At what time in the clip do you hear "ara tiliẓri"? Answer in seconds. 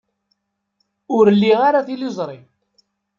1.67-2.39